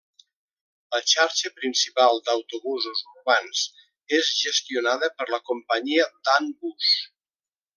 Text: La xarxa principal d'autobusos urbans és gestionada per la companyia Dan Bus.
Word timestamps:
La 0.93 0.99
xarxa 1.11 1.51
principal 1.59 2.21
d'autobusos 2.29 3.03
urbans 3.11 3.61
és 4.21 4.33
gestionada 4.47 5.11
per 5.19 5.29
la 5.35 5.41
companyia 5.51 6.09
Dan 6.31 6.51
Bus. 6.65 6.91